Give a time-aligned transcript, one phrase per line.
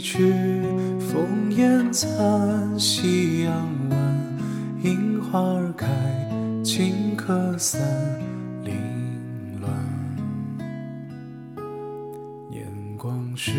[0.00, 0.32] 去，
[0.98, 3.98] 烽烟残，夕阳晚，
[4.82, 5.86] 樱花儿开，
[6.64, 7.80] 顷刻散，
[8.64, 8.74] 凌
[9.60, 9.70] 乱。
[12.50, 12.66] 年
[12.96, 13.52] 光逝，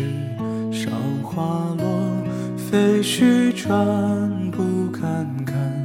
[0.72, 0.90] 韶
[1.22, 2.24] 华落，
[2.56, 5.81] 飞絮转，不堪看，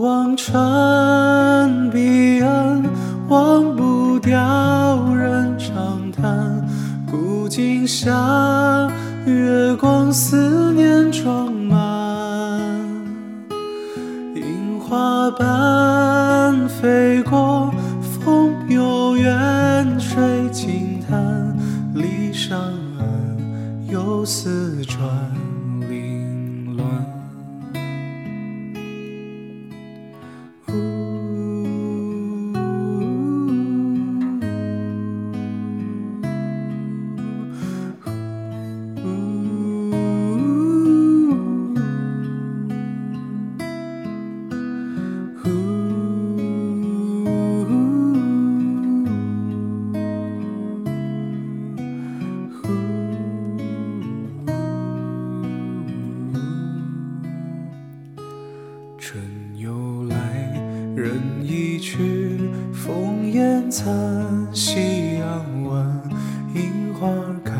[0.00, 2.82] 望穿彼岸，
[3.28, 6.66] 忘不掉人长叹。
[7.10, 8.90] 古今下，
[9.26, 11.78] 月光思念装满。
[14.34, 17.70] 樱花瓣飞过，
[18.00, 20.18] 风悠远，水
[20.50, 21.54] 轻叹。
[21.92, 22.58] 离上
[22.98, 24.98] 岸，游丝转，
[59.20, 60.16] 春又来，
[60.96, 62.40] 人已去，
[62.72, 63.86] 烽烟残，
[64.54, 66.00] 夕阳晚，
[66.54, 67.06] 樱花
[67.44, 67.52] 开，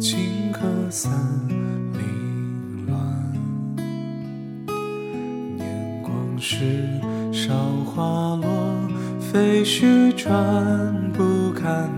[0.00, 1.10] 青客散，
[1.48, 2.96] 凌乱。
[5.56, 7.00] 年光逝，
[7.32, 7.52] 韶
[7.84, 10.32] 华落，废墟转，
[11.12, 11.90] 不堪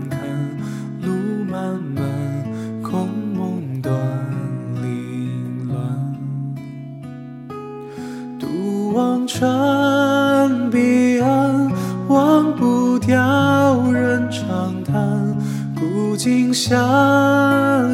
[8.97, 11.71] 望穿彼岸，
[12.07, 15.37] 忘不掉人长叹。
[15.75, 16.75] 古今下，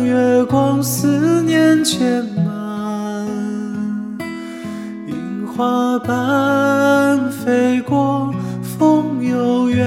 [0.01, 3.27] 月光思念牵满。
[5.05, 9.85] 樱花瓣飞过，风悠远，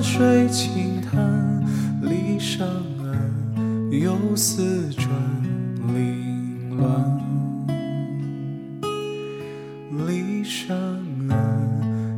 [0.00, 1.64] 水轻叹。
[2.00, 5.08] 离殇岸，游丝转，
[5.92, 7.12] 凌乱。
[10.44, 10.76] 上
[11.26, 11.34] 了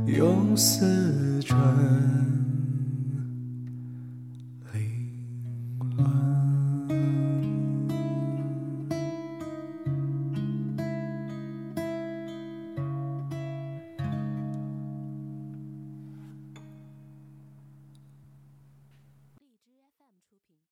[0.07, 2.36] 又思转。